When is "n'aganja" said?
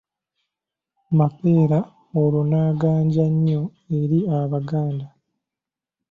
2.49-3.25